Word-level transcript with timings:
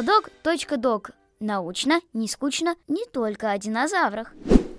Диплодок.док. 0.00 1.10
Научно, 1.40 2.00
не 2.14 2.26
скучно, 2.26 2.74
не 2.88 3.04
только 3.04 3.50
о 3.50 3.58
динозаврах. 3.58 4.32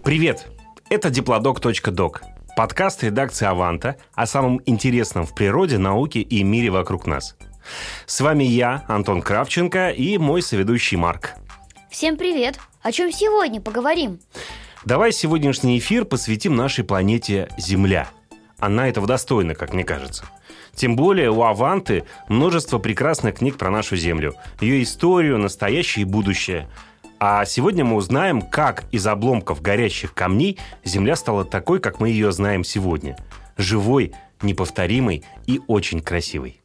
Привет! 0.04 0.47
Это 0.90 1.12
Диплодок.док. 1.12 2.24
Подкаст 2.58 3.04
редакции 3.04 3.46
«Аванта» 3.46 3.97
о 4.15 4.26
самом 4.26 4.62
интересном 4.65 5.28
в 5.28 5.36
природе, 5.36 5.78
науке 5.78 6.22
и 6.22 6.42
мире 6.42 6.72
вокруг 6.72 7.06
нас. 7.06 7.36
С 8.08 8.20
вами 8.22 8.46
я, 8.46 8.84
Антон 8.88 9.22
Кравченко, 9.22 9.92
и 9.92 10.18
мой 10.18 10.42
соведущий 10.42 10.97
Марк. 10.97 11.33
Всем 11.92 12.17
привет! 12.17 12.60
О 12.81 12.92
чем 12.92 13.12
сегодня 13.12 13.62
поговорим? 13.62 14.19
Давай 14.85 15.12
сегодняшний 15.12 15.78
эфир 15.78 16.05
посвятим 16.05 16.55
нашей 16.55 16.84
планете 16.84 17.48
Земля. 17.59 18.09
Она 18.58 18.90
этого 18.90 19.05
достойна, 19.05 19.53
как 19.53 19.72
мне 19.72 19.84
кажется. 19.84 20.26
Тем 20.76 20.95
более 20.95 21.30
у 21.30 21.44
Аванты 21.44 22.05
множество 22.27 22.80
прекрасных 22.80 23.36
книг 23.36 23.58
про 23.58 23.70
нашу 23.70 23.96
Землю, 23.96 24.36
ее 24.59 24.82
историю, 24.84 25.38
настоящее 25.38 26.04
и 26.04 26.05
будущее. 26.05 26.68
А 27.20 27.46
сегодня 27.46 27.86
мы 27.86 27.98
узнаем, 27.98 28.41
как 28.41 28.86
из 28.91 29.05
обломков 29.05 29.62
горящих 29.62 30.13
камней 30.13 30.58
Земля 30.84 31.16
стала 31.16 31.46
такой, 31.46 31.80
как 31.80 31.99
мы 31.99 32.10
ее 32.10 32.32
знаем 32.32 32.63
сегодня. 32.63 33.16
Живой, 33.58 34.13
неповторимой 34.41 35.23
и 35.46 35.62
очень 35.68 36.02
красивой. 36.02 36.62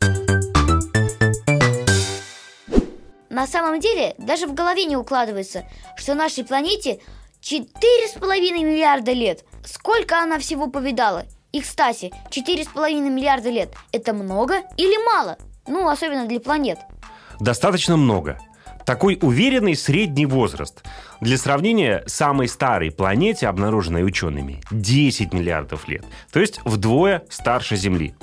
На 3.28 3.46
самом 3.46 3.80
деле, 3.80 4.14
даже 4.16 4.46
в 4.46 4.54
голове 4.54 4.86
не 4.86 4.96
укладывается, 4.96 5.64
что 5.94 6.14
нашей 6.14 6.42
планете 6.42 7.00
четыре 7.42 8.08
с 8.08 8.12
половиной 8.12 8.62
миллиарда 8.62 9.12
лет. 9.12 9.44
Сколько 9.62 10.22
она 10.22 10.38
всего 10.38 10.68
повидала? 10.68 11.26
И, 11.56 11.60
кстати, 11.62 12.12
четыре 12.28 12.64
с 12.64 12.66
половиной 12.66 13.08
миллиарда 13.08 13.48
лет– 13.48 13.70
это 13.92 14.12
много 14.12 14.56
или 14.76 15.02
мало? 15.06 15.38
Ну, 15.66 15.88
особенно 15.88 16.26
для 16.26 16.38
планет. 16.38 16.78
Достаточно 17.40 17.96
много. 17.96 18.38
Такой 18.84 19.18
уверенный 19.22 19.74
средний 19.74 20.26
возраст. 20.26 20.84
Для 21.22 21.38
сравнения, 21.38 22.02
самой 22.04 22.48
старой 22.48 22.90
планете, 22.90 23.48
обнаруженной 23.48 24.04
учеными, 24.04 24.60
10 24.70 25.32
миллиардов 25.32 25.88
лет. 25.88 26.04
То 26.30 26.40
есть 26.40 26.60
вдвое 26.66 27.24
старше 27.30 27.76
Земли. 27.76 28.14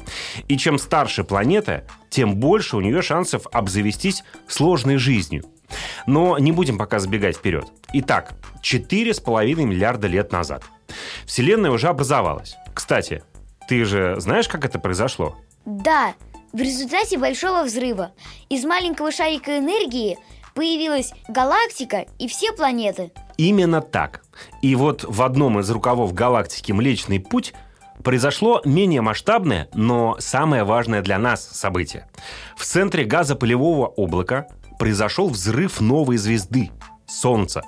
И 0.47 0.55
чем 0.55 0.77
старше 0.77 1.23
планета, 1.23 1.87
тем 2.11 2.35
больше 2.35 2.77
у 2.77 2.81
нее 2.81 3.01
шансов 3.01 3.47
обзавестись 3.51 4.23
сложной 4.47 4.97
жизнью. 4.97 5.43
Но 6.05 6.37
не 6.37 6.51
будем 6.51 6.77
пока 6.77 6.99
забегать 6.99 7.37
вперед. 7.37 7.65
Итак, 7.93 8.33
4,5 8.61 9.55
миллиарда 9.55 10.05
лет 10.05 10.31
назад. 10.31 10.63
Вселенная 11.25 11.71
уже 11.71 11.87
образовалась. 11.87 12.55
Кстати, 12.73 13.23
ты 13.67 13.85
же 13.85 14.15
знаешь, 14.19 14.47
как 14.47 14.65
это 14.65 14.79
произошло? 14.79 15.35
Да, 15.65 16.13
в 16.51 16.57
результате 16.57 17.17
большого 17.17 17.63
взрыва 17.63 18.11
из 18.49 18.65
маленького 18.65 19.11
шарика 19.11 19.57
энергии 19.57 20.17
появилась 20.53 21.13
галактика 21.27 22.05
и 22.19 22.27
все 22.27 22.51
планеты. 22.53 23.11
Именно 23.37 23.81
так. 23.81 24.23
И 24.61 24.75
вот 24.75 25.03
в 25.03 25.21
одном 25.21 25.59
из 25.59 25.69
рукавов 25.69 26.13
галактики 26.13 26.71
Млечный 26.71 27.19
Путь 27.19 27.53
произошло 28.03 28.61
менее 28.65 29.01
масштабное, 29.01 29.69
но 29.73 30.17
самое 30.19 30.63
важное 30.63 31.01
для 31.01 31.17
нас 31.17 31.43
событие. 31.43 32.07
В 32.55 32.65
центре 32.65 33.05
газопылевого 33.05 33.87
облака 33.87 34.47
произошел 34.77 35.29
взрыв 35.29 35.79
новой 35.79 36.17
звезды– 36.17 36.69
Солнца. 37.13 37.61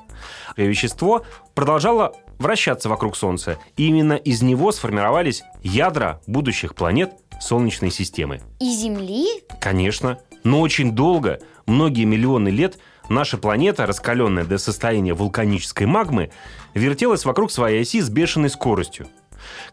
Вещество 0.58 1.24
продолжало 1.54 2.16
вращаться 2.40 2.90
вокруг 2.90 3.16
Солнца, 3.16 3.58
и 3.78 3.88
именно 3.88 4.14
из 4.14 4.42
него 4.42 4.72
сформировались 4.72 5.44
ядра 5.64 6.22
будущих 6.28 6.76
планет 6.76 7.12
Солнечной 7.40 7.92
системы. 7.92 8.42
И 8.60 8.74
Земли? 8.76 9.28
Конечно. 9.60 10.20
Но 10.44 10.62
очень 10.62 10.92
долго, 10.92 11.40
многие 11.66 12.06
миллионы 12.06 12.50
лет, 12.50 12.78
наша 13.10 13.38
планета, 13.38 13.86
раскаленная 13.86 14.46
до 14.46 14.58
состояния 14.58 15.14
вулканической 15.14 15.88
магмы, 15.88 16.32
вертелась 16.74 17.26
вокруг 17.26 17.52
своей 17.52 17.82
оси 17.82 18.02
с 18.02 18.10
бешеной 18.10 18.50
скоростью. 18.50 19.08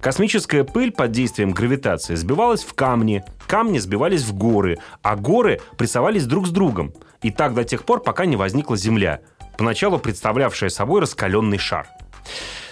Космическая 0.00 0.64
пыль 0.64 0.92
под 0.92 1.12
действием 1.12 1.52
гравитации 1.52 2.14
сбивалась 2.14 2.62
в 2.62 2.74
камни, 2.74 3.24
камни 3.46 3.78
сбивались 3.78 4.22
в 4.22 4.34
горы, 4.34 4.78
а 5.02 5.16
горы 5.16 5.60
прессовались 5.78 6.26
друг 6.26 6.46
с 6.46 6.50
другом. 6.50 6.92
И 7.22 7.30
так 7.30 7.54
до 7.54 7.64
тех 7.64 7.84
пор, 7.84 8.02
пока 8.02 8.26
не 8.26 8.36
возникла 8.36 8.76
Земля, 8.76 9.20
поначалу 9.56 9.98
представлявшая 9.98 10.70
собой 10.70 11.00
раскаленный 11.00 11.58
шар. 11.58 11.86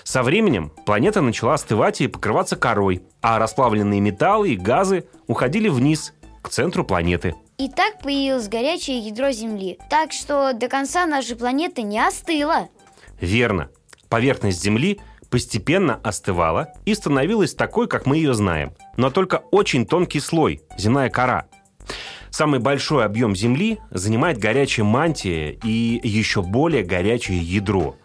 Со 0.04 0.22
временем 0.22 0.72
планета 0.86 1.20
начала 1.20 1.54
остывать 1.54 2.00
и 2.00 2.08
покрываться 2.08 2.56
корой, 2.56 3.02
а 3.22 3.38
расплавленные 3.38 4.00
металлы 4.00 4.50
и 4.50 4.56
газы 4.56 5.06
уходили 5.26 5.68
вниз, 5.68 6.12
к 6.42 6.48
центру 6.48 6.84
планеты. 6.84 7.34
И 7.58 7.68
так 7.68 8.00
появилось 8.00 8.48
горячее 8.48 8.98
ядро 8.98 9.30
Земли. 9.30 9.78
Так 9.90 10.12
что 10.12 10.52
до 10.54 10.68
конца 10.68 11.06
нашей 11.06 11.36
планеты 11.36 11.82
не 11.82 11.98
остыла. 11.98 12.68
Верно. 13.20 13.68
Поверхность 14.08 14.62
Земли 14.62 14.98
постепенно 15.28 16.00
остывала 16.02 16.72
и 16.84 16.94
становилась 16.94 17.54
такой, 17.54 17.86
как 17.86 18.06
мы 18.06 18.16
ее 18.16 18.34
знаем. 18.34 18.72
Но 18.96 19.10
только 19.10 19.42
очень 19.50 19.86
тонкий 19.86 20.20
слой– 20.20 20.62
земная 20.78 21.10
кора. 21.10 21.46
Самый 22.30 22.60
большой 22.60 23.04
объем 23.04 23.36
Земли 23.36 23.78
занимает 23.90 24.38
горячая 24.38 24.84
мантия 24.84 25.50
и 25.50 26.00
еще 26.02 26.42
более 26.42 26.84
горячее 26.84 27.40
ядро. 27.40 27.96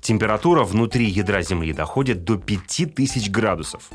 Температура 0.00 0.64
внутри 0.64 1.06
ядра 1.06 1.42
Земли 1.42 1.72
доходит 1.72 2.24
до 2.24 2.36
5000 2.36 3.30
градусов. 3.30 3.90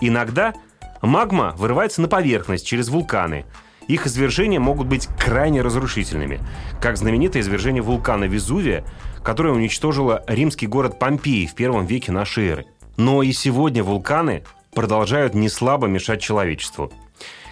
Иногда 0.00 0.54
магма 1.02 1.54
вырывается 1.56 2.00
на 2.00 2.08
поверхность 2.08 2.66
через 2.66 2.88
вулканы. 2.88 3.44
Их 3.88 4.06
извержения 4.06 4.60
могут 4.60 4.86
быть 4.86 5.08
крайне 5.18 5.60
разрушительными, 5.60 6.40
как 6.80 6.96
знаменитое 6.96 7.42
извержение 7.42 7.82
вулкана 7.82 8.24
Везувия, 8.24 8.84
которое 9.22 9.52
уничтожило 9.52 10.24
римский 10.26 10.66
город 10.66 10.98
Помпеи 10.98 11.46
в 11.46 11.54
первом 11.54 11.86
веке 11.86 12.12
нашей 12.12 12.48
эры. 12.48 12.66
Но 12.96 13.22
и 13.22 13.32
сегодня 13.32 13.82
вулканы 13.82 14.44
продолжают 14.74 15.34
неслабо 15.34 15.86
мешать 15.86 16.20
человечеству. 16.20 16.92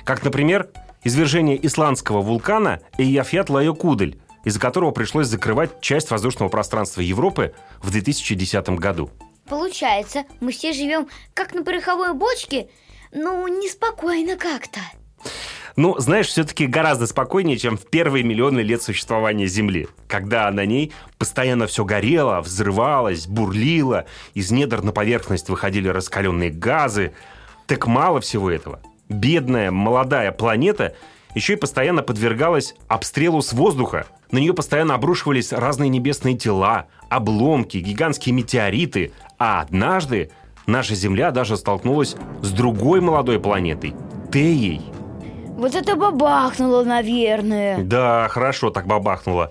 Как, 0.05 0.25
например, 0.25 0.69
извержение 1.05 1.65
исландского 1.67 2.21
вулкана 2.23 2.81
Эйяфьят-Лайокудель, 2.99 4.19
из-за 4.45 4.61
которого 4.61 4.91
пришлось 4.91 5.27
закрывать 5.27 5.81
часть 5.81 6.11
воздушного 6.11 6.49
пространства 6.49 7.01
Европы 7.01 7.55
в 7.83 7.91
2010 7.91 8.71
году. 8.71 9.11
Получается, 9.49 10.25
мы 10.41 10.53
все 10.53 10.73
живем 10.73 11.09
как 11.35 11.55
на 11.55 11.65
пороховой 11.65 12.15
бочке, 12.15 12.69
ну, 13.13 13.47
неспокойно 13.49 14.37
как-то. 14.37 14.81
Ну, 15.77 15.99
знаешь, 15.99 16.27
все-таки 16.29 16.67
гораздо 16.67 17.07
спокойнее, 17.07 17.57
чем 17.57 17.77
в 17.77 17.87
первые 17.87 18.25
миллионы 18.25 18.61
лет 18.61 18.83
существования 18.83 19.47
Земли, 19.47 19.89
когда 20.09 20.51
на 20.51 20.67
ней 20.67 20.93
постоянно 21.19 21.67
все 21.67 21.85
горело, 21.85 22.41
взрывалось, 22.41 23.27
бурлило, 23.27 24.07
из 24.35 24.51
недр 24.51 24.83
на 24.83 24.93
поверхность 24.93 25.49
выходили 25.49 25.89
раскаленные 25.89 26.51
газы. 26.51 27.13
Так 27.67 27.87
мало 27.87 28.21
всего 28.21 28.51
этого. 28.51 28.81
Бедная 29.09 29.71
молодая 29.71 30.33
планета 30.33 30.95
еще 31.35 31.55
и 31.55 31.57
постоянно 31.57 32.03
подвергалась 32.03 32.75
обстрелу 32.89 33.43
с 33.43 33.53
воздуха. 33.53 34.07
На 34.31 34.39
нее 34.39 34.55
постоянно 34.55 34.95
обрушивались 34.95 35.53
разные 35.53 35.89
небесные 35.89 36.37
тела, 36.37 36.87
обломки, 37.09 37.79
гигантские 37.79 38.35
метеориты. 38.35 39.13
А 39.39 39.61
однажды 39.61 40.31
наша 40.67 40.95
Земля 40.95 41.31
даже 41.31 41.57
столкнулась 41.57 42.17
с 42.43 42.51
другой 42.51 43.01
молодой 43.01 43.41
планетой– 43.41 43.95
Теей. 44.33 44.81
Вот 45.57 45.75
это 45.75 45.97
бабахнуло, 45.97 46.85
наверное. 46.85 47.83
Да, 47.83 48.29
хорошо 48.29 48.71
так 48.71 48.87
бабахнуло. 48.87 49.51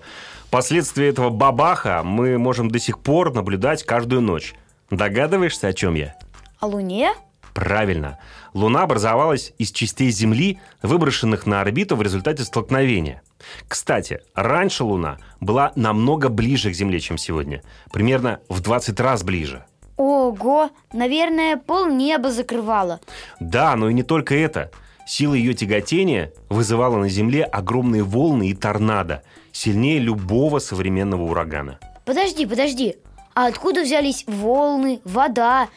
Последствия 0.50 1.08
этого 1.08 1.30
бабаха 1.30 2.02
мы 2.02 2.36
можем 2.38 2.70
до 2.70 2.80
сих 2.80 2.98
пор 2.98 3.32
наблюдать 3.32 3.84
каждую 3.84 4.20
ночь. 4.22 4.54
Догадываешься, 4.90 5.68
о 5.68 5.72
чем 5.72 5.94
я? 5.94 6.16
О 6.58 6.66
Луне? 6.66 7.12
Правильно. 7.54 8.18
Луна 8.54 8.82
образовалась 8.82 9.52
из 9.58 9.70
частей 9.72 10.10
Земли, 10.10 10.58
выброшенных 10.82 11.46
на 11.46 11.60
орбиту 11.60 11.96
в 11.96 12.02
результате 12.02 12.44
столкновения. 12.44 13.22
Кстати, 13.68 14.20
раньше 14.34 14.84
Луна 14.84 15.18
была 15.40 15.72
намного 15.74 16.28
ближе 16.28 16.70
к 16.70 16.74
Земле, 16.74 17.00
чем 17.00 17.18
сегодня. 17.18 17.62
Примерно 17.92 18.40
в 18.48 18.60
20 18.60 18.98
раз 19.00 19.22
ближе. 19.22 19.64
Ого, 19.96 20.70
наверное, 20.92 21.56
пол 21.56 21.86
неба 21.86 22.30
закрывала. 22.30 23.00
Да, 23.38 23.76
но 23.76 23.90
и 23.90 23.94
не 23.94 24.02
только 24.02 24.34
это. 24.34 24.70
Сила 25.06 25.34
ее 25.34 25.54
тяготения 25.54 26.32
вызывала 26.48 26.96
на 26.96 27.08
Земле 27.08 27.44
огромные 27.44 28.02
волны 28.02 28.48
и 28.48 28.54
торнадо, 28.54 29.22
сильнее 29.52 29.98
любого 29.98 30.58
современного 30.58 31.24
урагана. 31.24 31.78
Подожди, 32.04 32.46
подожди. 32.46 32.96
А 33.34 33.46
откуда 33.46 33.82
взялись 33.82 34.24
волны, 34.26 35.00
вода? 35.04 35.68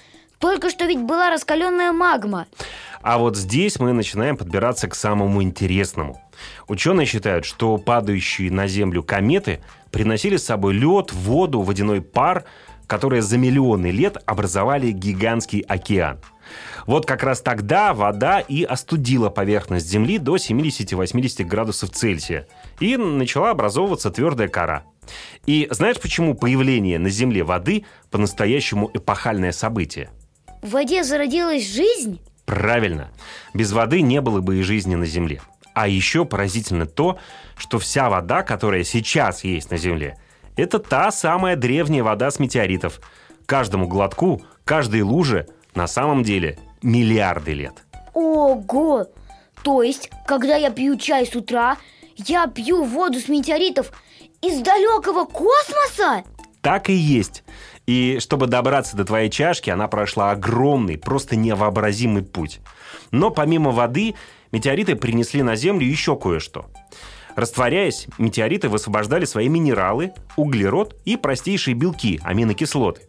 Только 0.44 0.69
что 0.69 0.84
ведь 0.84 1.00
была 1.00 1.30
раскаленная 1.30 1.94
магма. 1.94 2.48
А 3.01 3.18
вот 3.18 3.38
здесь 3.38 3.80
мы 3.80 3.94
начинаем 3.94 4.36
подбираться 4.36 4.90
к 4.90 4.95
самому 4.95 5.42
интересному. 5.42 6.22
Ученые 6.68 7.06
считают, 7.06 7.45
что 7.45 7.78
падающие 7.78 8.51
на 8.51 8.68
Землю 8.68 9.04
кометы 9.04 9.62
приносили 9.90 10.36
с 10.36 10.44
собой 10.44 10.74
лед, 10.74 11.13
воду, 11.13 11.62
водяной 11.62 12.01
пар, 12.01 12.44
которые 12.88 13.22
за 13.22 13.38
миллионы 13.38 13.88
лет 13.88 14.18
образовали 14.25 14.92
гигантский 14.92 15.62
океан. 15.62 16.19
Вот 16.88 17.06
как 17.06 17.24
раз 17.24 17.39
тогда 17.42 17.94
вода 17.94 18.42
и 18.42 18.63
остудила 18.66 19.30
поверхность 19.30 19.88
Земли 19.88 20.18
до 20.18 20.36
70-80 20.36 21.46
градусов 21.46 21.92
Цельсия, 21.92 22.48
и 22.81 22.98
начала 22.98 23.51
образовываться 23.51 24.12
твердая 24.12 24.50
кора. 24.50 24.84
И 25.46 25.69
знаешь, 25.72 26.01
почему 26.01 26.36
появление 26.36 27.00
на 27.00 27.10
Земле 27.10 27.46
воды 27.46 27.86
по-настоящему 28.12 28.92
эпохальное 28.94 29.54
событие? 29.54 30.10
В 30.63 30.69
воде 30.69 31.04
зародилась 31.04 31.69
жизнь? 31.69 32.21
Правильно. 32.45 33.12
Без 33.54 33.74
воды 33.74 34.01
не 34.01 34.21
было 34.21 34.39
бы 34.39 34.60
и 34.60 34.62
жизни 34.62 34.95
на 34.95 35.06
Земле. 35.06 35.42
А 35.74 35.89
еще 35.89 36.24
поразительно 36.24 36.86
то, 36.86 37.19
что 37.57 37.80
вся 37.80 38.10
вода, 38.10 38.44
которая 38.44 38.86
сейчас 38.86 39.44
есть 39.44 39.71
на 39.71 39.77
Земле, 39.77 40.18
это 40.56 40.80
та 40.80 41.12
самая 41.12 41.57
древняя 41.57 42.01
вода 42.01 42.31
с 42.31 42.39
метеоритов. 42.39 43.01
Каждому 43.45 43.88
глотку, 43.88 44.42
каждой 44.63 45.01
луже 45.01 45.48
на 45.75 45.86
самом 45.86 46.24
деле 46.24 46.57
миллиарды 46.81 47.54
лет. 47.54 47.83
Ого! 48.13 49.07
То 49.63 49.83
есть, 49.83 50.12
когда 50.25 50.56
я 50.56 50.71
пью 50.71 50.95
чай 50.95 51.25
с 51.25 51.36
утра, 51.36 51.75
я 52.15 52.48
пью 52.48 52.83
воду 52.86 53.19
с 53.19 53.27
метеоритов 53.27 53.92
из 54.42 54.62
далекого 54.62 55.25
космоса? 55.25 56.24
Так 56.62 56.89
и 56.89 56.94
есть. 56.94 57.44
И 57.86 58.20
чтобы 58.20 58.48
добраться 58.48 58.96
до 58.96 59.04
твоей 59.04 59.30
чашки, 59.30 59.70
она 59.70 59.88
прошла 59.88 60.32
огромный, 60.32 60.98
просто 60.98 61.36
невообразимый 61.36 62.24
путь. 62.24 62.62
Но 63.12 63.30
помимо 63.30 63.72
воды, 63.72 64.16
метеориты 64.52 64.96
принесли 64.96 65.44
на 65.44 65.56
Землю 65.56 65.86
еще 65.86 66.16
кое-что. 66.16 66.70
Растворяясь, 67.36 68.08
метеориты 68.18 68.70
высвобождали 68.70 69.26
свои 69.26 69.50
минералы, 69.50 70.14
углерод 70.38 70.96
и 71.04 71.18
простейшие 71.18 71.74
белки, 71.74 72.20
аминокислоты. 72.24 73.02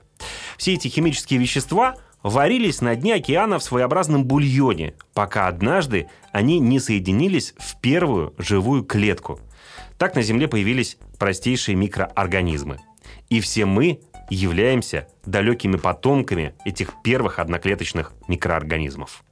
Все 0.57 0.75
эти 0.75 0.89
химические 0.89 1.39
вещества 1.39 1.97
варились 2.23 2.81
на 2.81 2.97
дне 2.97 3.15
океана 3.15 3.59
в 3.59 3.63
своеобразном 3.63 4.25
бульоне, 4.25 4.95
пока 5.13 5.47
однажды 5.47 6.09
они 6.33 6.59
не 6.59 6.81
соединились 6.81 7.55
в 7.59 7.79
первую 7.81 8.35
живую 8.39 8.83
клетку. 8.83 9.41
Так 9.99 10.15
на 10.15 10.23
Земле 10.23 10.49
появились 10.49 10.97
простейшие 11.19 11.77
микроорганизмы. 11.77 12.79
И 13.29 13.41
все 13.41 13.67
мы 13.67 14.01
являемся 14.31 15.09
далекими 15.25 15.77
потомками 15.77 16.55
этих 16.65 16.95
первых 17.03 17.39
одноклеточных 17.39 18.13
микроорганизмов. 18.29 19.25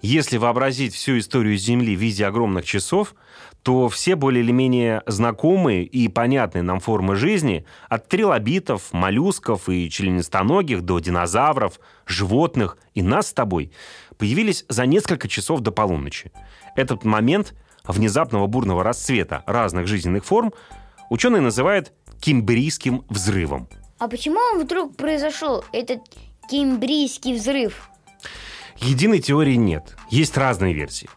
Если 0.00 0.38
вообразить 0.38 0.94
всю 0.94 1.18
историю 1.18 1.58
Земли 1.58 1.94
в 1.94 2.00
виде 2.00 2.24
огромных 2.24 2.64
часов, 2.64 3.14
то 3.62 3.90
все 3.90 4.16
более 4.16 4.42
или 4.42 4.52
менее 4.52 5.02
знакомые 5.06 5.84
и 5.84 6.08
понятные 6.08 6.62
нам 6.62 6.80
формы 6.80 7.16
жизни, 7.16 7.66
от 7.90 8.08
трилобитов, 8.08 8.92
моллюсков 8.92 9.68
и 9.68 9.90
членистоногих 9.90 10.80
до 10.80 11.00
динозавров, 11.00 11.78
животных 12.06 12.78
и 12.94 13.02
нас 13.02 13.26
с 13.26 13.32
тобой, 13.34 13.70
появились 14.16 14.64
за 14.70 14.86
несколько 14.86 15.28
часов 15.28 15.60
до 15.60 15.72
полуночи. 15.72 16.32
Этот 16.74 17.04
момент 17.04 17.54
внезапного 17.84 18.46
бурного 18.46 18.82
расцвета 18.82 19.42
разных 19.46 19.88
жизненных 19.88 20.24
форм 20.24 20.54
ученые 21.10 21.42
называют 21.42 21.92
кимбрийским 22.20 23.04
взрывом. 23.08 23.68
А 23.98 24.08
почему 24.08 24.38
он 24.52 24.62
вдруг 24.62 24.96
произошел, 24.96 25.64
этот 25.72 26.00
кимбрийский 26.48 27.34
взрыв? 27.34 27.90
Единой 28.78 29.18
теории 29.20 29.56
нет. 29.56 29.96
Есть 30.10 30.36
разные 30.36 30.72
версии. 30.72 31.08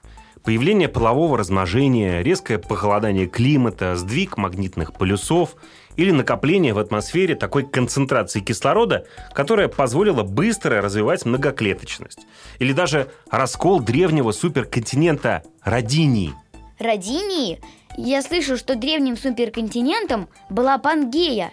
Появление 0.43 0.87
полового 0.89 1.37
размножения, 1.37 2.23
резкое 2.23 2.57
похолодание 2.57 3.27
климата, 3.27 3.95
сдвиг 3.95 4.37
магнитных 4.37 4.93
полюсов 4.93 5.55
или 5.95 6.09
накопление 6.09 6.73
в 6.73 6.79
атмосфере 6.79 7.35
такой 7.35 7.63
концентрации 7.63 8.39
кислорода, 8.39 9.05
которая 9.33 9.67
позволила 9.67 10.23
быстро 10.23 10.81
развивать 10.81 11.25
многоклеточность. 11.25 12.25
Или 12.57 12.73
даже 12.73 13.11
раскол 13.29 13.81
древнего 13.81 14.31
суперконтинента 14.31 15.43
Родинии. 15.61 16.33
Родинии? 16.81 17.59
Я 17.97 18.21
слышу, 18.21 18.57
что 18.57 18.75
древним 18.75 19.17
суперконтинентом 19.17 20.27
была 20.49 20.77
Пангея. 20.77 21.51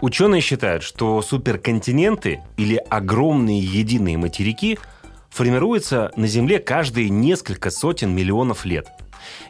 Ученые 0.00 0.40
считают, 0.40 0.82
что 0.82 1.20
суперконтиненты 1.22 2.42
или 2.56 2.76
огромные 2.76 3.60
единые 3.60 4.16
материки– 4.16 4.78
формируется 5.30 6.12
на 6.16 6.26
Земле 6.26 6.58
каждые 6.58 7.08
несколько 7.08 7.70
сотен 7.70 8.14
миллионов 8.14 8.64
лет. 8.64 8.88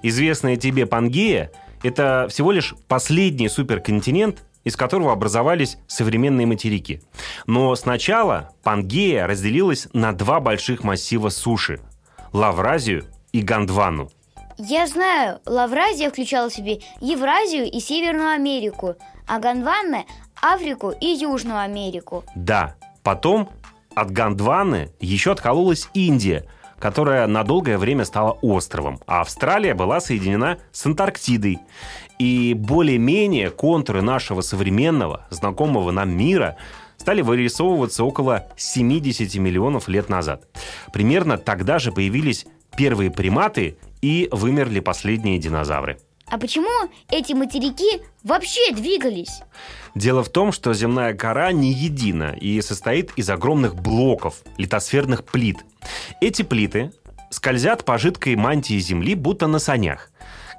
Известная 0.02 0.56
тебе 0.56 0.87
Пангея– 0.87 1.50
это 1.82 2.26
всего 2.31 2.52
лишь 2.52 2.75
последний 2.87 3.48
суперконтинент, 3.48 4.44
из 4.62 4.76
которого 4.76 5.12
образовались 5.12 5.78
современные 5.88 6.46
материки. 6.46 7.00
Но 7.46 7.75
сначала 7.76 8.50
Пангея 8.62 9.26
разделилась 9.26 9.88
на 9.94 10.12
два 10.12 10.40
больших 10.40 10.84
массива 10.84 11.31
суши– 11.31 11.81
Лавразию 12.32 13.06
и 13.32 13.40
Гондвану. 13.40 14.10
Я 14.62 14.86
знаю, 14.86 15.40
Лавразия 15.46 16.10
включала 16.10 16.50
в 16.50 16.52
себе 16.52 16.80
Евразию 17.00 17.64
и 17.64 17.80
Северную 17.80 18.28
Америку, 18.28 18.94
а 19.26 19.38
Гондвана– 19.38 20.04
Африку 20.42 20.90
и 20.90 21.06
Южную 21.06 21.60
Америку. 21.60 22.24
Да, 22.34 22.76
потом 23.02 23.48
от 23.94 24.10
Гондваны 24.10 24.90
еще 25.00 25.32
откололась 25.32 25.88
Индия, 25.94 26.44
которая 26.78 27.26
на 27.26 27.42
долгое 27.42 27.78
время 27.78 28.04
стала 28.04 28.32
островом, 28.42 29.00
а 29.06 29.22
Австралия 29.22 29.72
была 29.72 29.98
соединена 29.98 30.58
с 30.72 30.84
Антарктидой. 30.84 31.58
И 32.18 32.52
более-менее 32.52 33.48
контуры 33.48 34.02
нашего 34.02 34.42
современного, 34.42 35.26
знакомого 35.30 35.90
нам 35.90 36.14
мира 36.14 36.56
стали 36.98 37.22
вырисовываться 37.22 38.04
около 38.04 38.46
70 38.58 39.36
миллионов 39.36 39.88
лет 39.88 40.10
назад. 40.10 40.44
Примерно 40.92 41.38
тогда 41.38 41.78
же 41.78 41.92
появились 41.92 42.44
первые 42.76 43.10
приматы 43.10 43.78
и 44.02 44.29
вымерли 44.31 44.81
последние 44.81 45.38
динозавры. 45.38 45.99
А 46.26 46.38
почему 46.38 46.88
эти 47.11 47.32
материки 47.32 48.02
вообще 48.23 48.73
двигались? 48.73 49.43
Дело 49.97 50.23
в 50.23 50.29
том, 50.29 50.52
что 50.52 50.73
земная 50.73 51.12
кора 51.14 51.50
не 51.50 51.73
едина 51.73 52.37
и 52.41 52.61
состоит 52.61 53.12
из 53.17 53.29
огромных 53.29 53.75
блоков, 53.75 54.43
литосферных 54.56 55.25
плит. 55.25 55.58
Эти 56.20 56.43
плиты 56.43 56.93
скользят 57.31 57.85
по 57.85 57.99
жидкой 57.99 58.37
мантии 58.37 58.79
Земли, 58.79 59.17
будто 59.17 59.49
на 59.49 59.58
санях. 59.58 60.11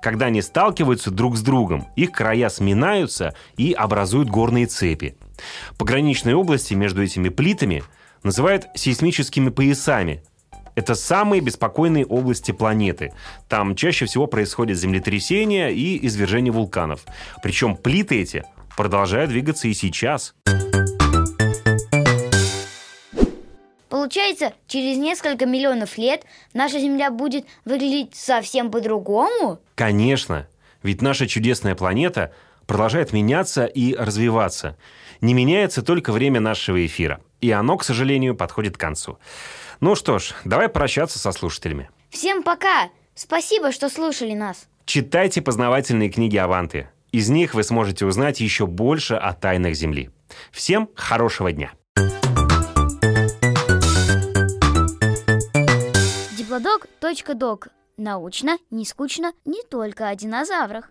Когда 0.02 0.26
они 0.26 0.42
сталкиваются 0.42 1.12
друг 1.12 1.38
с 1.38 1.42
другом, 1.42 1.88
их 1.96 2.12
края 2.12 2.50
сминаются 2.50 3.34
и 3.56 3.72
образуют 3.72 4.30
горные 4.30 4.66
цепи. 4.66 5.16
Пограничные 5.78 6.36
области 6.36 6.74
между 6.74 7.04
этими 7.04 7.30
плитами 7.30 7.84
называют 8.24 8.68
сейсмическими 8.76 9.50
поясами, 9.50 10.24
это 10.76 10.96
самые 10.96 11.42
беспокойные 11.42 12.06
области 12.06 12.52
планеты. 12.52 13.14
Там 13.50 13.76
чаще 13.76 14.06
всего 14.06 14.28
происходят 14.28 14.78
землетрясения 14.78 15.70
и 15.70 16.06
извержения 16.06 16.52
вулканов. 16.52 17.06
Причем 17.44 17.76
плиты 17.76 18.22
эти 18.22 18.44
продолжают 18.76 19.32
двигаться 19.32 19.68
и 19.68 19.74
сейчас. 19.74 20.34
Получается, 23.90 24.54
через 24.68 24.98
несколько 24.98 25.46
миллионов 25.46 25.98
лет 25.98 26.24
наша 26.54 26.80
Земля 26.80 27.12
будет 27.12 27.46
выглядеть 27.66 28.16
совсем 28.16 28.72
по-другому? 28.72 29.60
Конечно, 29.76 30.48
ведь 30.82 31.02
наша 31.02 31.28
чудесная 31.28 31.76
планета 31.76 32.34
продолжает 32.66 33.14
меняться 33.14 33.66
и 33.66 33.94
развиваться. 33.94 34.78
Не 35.20 35.34
меняется 35.34 35.82
только 35.82 36.12
время 36.12 36.40
нашего 36.40 36.86
эфира. 36.86 37.22
И 37.42 37.52
оно, 37.52 37.78
к 37.78 37.84
сожалению, 37.84 38.36
подходит 38.36 38.78
к 38.78 38.80
концу. 38.80 39.20
Ну 39.82 39.96
что 39.96 40.20
ж, 40.20 40.36
давай 40.46 40.70
прощаться 40.70 41.18
со 41.18 41.32
слушателями. 41.32 41.90
Всем 42.12 42.44
пока! 42.44 42.92
Спасибо, 43.16 43.72
что 43.72 43.90
слушали 43.90 44.34
нас. 44.34 44.68
Читайте 44.86 45.42
познавательные 45.42 46.10
книги 46.12 46.38
Аванты. 46.38 46.90
Из 47.12 47.30
них 47.30 47.56
вы 47.56 47.64
сможете 47.64 48.06
узнать 48.06 48.40
еще 48.40 48.68
больше 48.68 49.16
о 49.16 49.34
тайнах 49.34 49.74
Земли. 49.74 50.12
Всем 50.52 50.88
хорошего 50.94 51.52
дня! 51.52 51.72
Диплодок.док. 56.38 57.70
Научно, 57.98 58.58
не 58.70 58.86
скучно, 58.86 59.34
не 59.46 59.64
только 59.64 60.10
о 60.10 60.16
динозаврах. 60.16 60.90